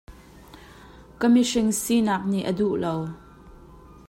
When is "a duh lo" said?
2.51-2.95